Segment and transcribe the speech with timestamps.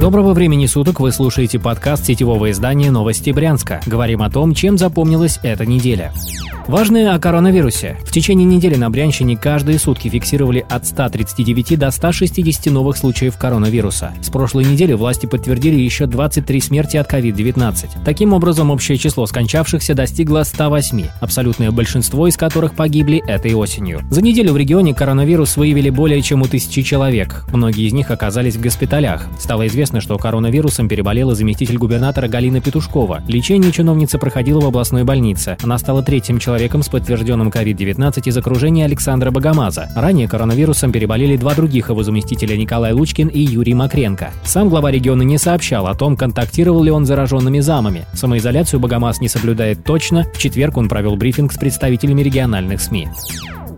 [0.00, 3.80] Доброго времени суток, вы слушаете подкаст сетевого издания «Новости Брянска».
[3.86, 6.12] Говорим о том, чем запомнилась эта неделя.
[6.68, 7.96] Важное о коронавирусе.
[8.04, 14.12] В течение недели на Брянщине каждые сутки фиксировали от 139 до 160 новых случаев коронавируса.
[14.20, 18.04] С прошлой недели власти подтвердили еще 23 смерти от COVID-19.
[18.04, 24.00] Таким образом, общее число скончавшихся достигло 108, абсолютное большинство из которых погибли этой осенью.
[24.10, 27.44] За неделю в регионе коронавирус выявили более чем у тысячи человек.
[27.52, 29.28] Многие из них оказались в госпиталях.
[29.38, 33.22] Стало известно, что коронавирусом переболела заместитель губернатора Галина Петушкова.
[33.28, 35.56] Лечение чиновница проходила в областной больнице.
[35.62, 39.90] Она стала третьим человеком человеком с подтвержденным COVID-19 из окружения Александра Богомаза.
[39.94, 44.30] Ранее коронавирусом переболели два других его заместителя Николай Лучкин и Юрий Макренко.
[44.42, 48.06] Сам глава региона не сообщал о том, контактировал ли он с зараженными замами.
[48.14, 50.24] Самоизоляцию Богомаз не соблюдает точно.
[50.32, 53.06] В четверг он провел брифинг с представителями региональных СМИ.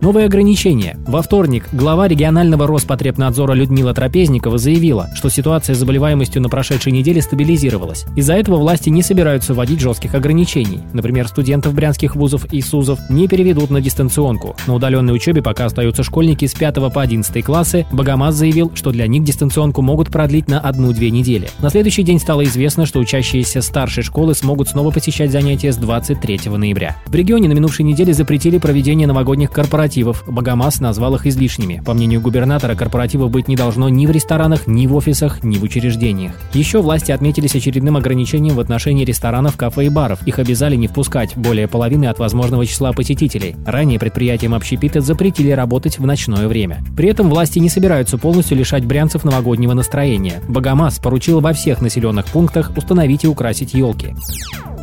[0.01, 0.97] Новые ограничения.
[1.05, 7.21] Во вторник глава регионального Роспотребнадзора Людмила Трапезникова заявила, что ситуация с заболеваемостью на прошедшей неделе
[7.21, 8.05] стабилизировалась.
[8.15, 10.79] Из-за этого власти не собираются вводить жестких ограничений.
[10.93, 14.55] Например, студентов брянских вузов и СУЗов не переведут на дистанционку.
[14.67, 17.85] На удаленной учебе пока остаются школьники с 5 по 11 классы.
[17.91, 21.49] Богомаз заявил, что для них дистанционку могут продлить на одну-две недели.
[21.59, 26.39] На следующий день стало известно, что учащиеся старшей школы смогут снова посещать занятия с 23
[26.55, 26.95] ноября.
[27.05, 30.23] В регионе на минувшей неделе запретили проведение новогодних корпоративов корпоративов.
[30.27, 31.81] Богомаз назвал их излишними.
[31.83, 35.63] По мнению губернатора, корпоративов быть не должно ни в ресторанах, ни в офисах, ни в
[35.63, 36.33] учреждениях.
[36.53, 40.25] Еще власти отметились очередным ограничением в отношении ресторанов, кафе и баров.
[40.27, 43.55] Их обязали не впускать более половины от возможного числа посетителей.
[43.65, 46.83] Ранее предприятиям общепита запретили работать в ночное время.
[46.95, 50.41] При этом власти не собираются полностью лишать брянцев новогоднего настроения.
[50.47, 54.15] Богомаз поручил во всех населенных пунктах установить и украсить елки.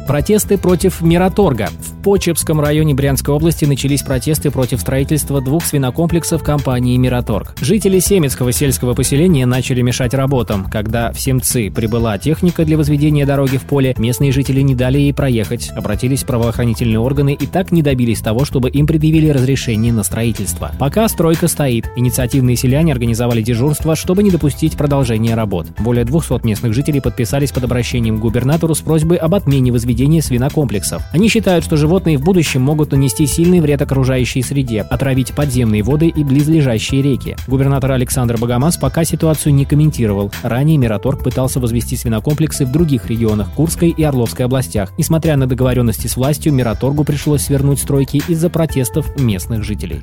[0.06, 1.68] Протесты против Мираторга.
[1.80, 7.56] В Почепском районе Брянской области начались протесты против строительства двух свинокомплексов компании «Мираторг».
[7.60, 10.66] Жители Семецкого сельского поселения начали мешать работам.
[10.70, 15.12] Когда в Семцы прибыла техника для возведения дороги в поле, местные жители не дали ей
[15.12, 20.04] проехать, обратились в правоохранительные органы и так не добились того, чтобы им предъявили разрешение на
[20.04, 20.70] строительство.
[20.78, 25.66] Пока стройка стоит, инициативные селяне организовали дежурство, чтобы не допустить продолжения работ.
[25.80, 31.02] Более 200 местных жителей подписались под обращением к губернатору с просьбой об отмене возведения свинокомплексов.
[31.12, 36.08] Они считают, что животные в будущем могут нанести сильный вред окружающей среде, отравить подземные воды
[36.08, 37.36] и близлежащие реки.
[37.46, 40.30] Губернатор Александр Богомаз пока ситуацию не комментировал.
[40.42, 44.92] Ранее Мираторг пытался возвести свинокомплексы в других регионах Курской и Орловской областях.
[44.98, 50.02] Несмотря на договоренности с властью, Мираторгу пришлось свернуть стройки из-за протестов местных жителей.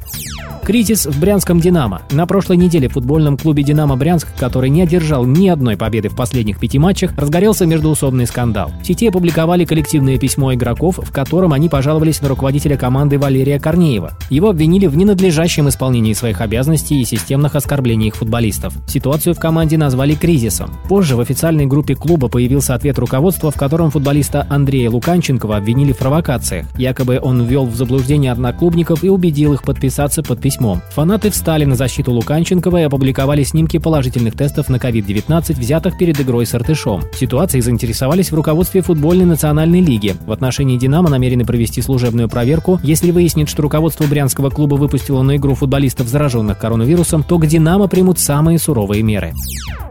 [0.63, 2.03] Кризис в брянском «Динамо».
[2.11, 6.15] На прошлой неделе в футбольном клубе «Динамо Брянск», который не одержал ни одной победы в
[6.15, 8.71] последних пяти матчах, разгорелся междуусобный скандал.
[8.81, 14.13] В сети опубликовали коллективное письмо игроков, в котором они пожаловались на руководителя команды Валерия Корнеева.
[14.29, 18.73] Его обвинили в ненадлежащем исполнении своих обязанностей и системных оскорблениях футболистов.
[18.87, 20.71] Ситуацию в команде назвали кризисом.
[20.87, 25.97] Позже в официальной группе клуба появился ответ руководства, в котором футболиста Андрея Луканченкова обвинили в
[25.97, 26.65] провокациях.
[26.77, 30.81] Якобы он ввел в заблуждение одноклубников и убедил их подписаться под письмом.
[30.91, 36.45] Фанаты встали на защиту Луканченкова и опубликовали снимки положительных тестов на COVID-19, взятых перед игрой
[36.45, 37.01] с Артышом.
[37.13, 40.15] Ситуацией заинтересовались в руководстве футбольной национальной лиги.
[40.25, 42.79] В отношении «Динамо» намерены провести служебную проверку.
[42.83, 47.87] Если выяснит, что руководство брянского клуба выпустило на игру футболистов, зараженных коронавирусом, то к «Динамо»
[47.87, 49.33] примут самые суровые меры.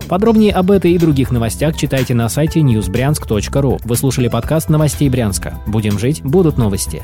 [0.09, 3.81] Подробнее об этой и других новостях читайте на сайте newsbryansk.ru.
[3.83, 5.55] Вы слушали подкаст новостей Брянска.
[5.67, 7.03] Будем жить, будут новости.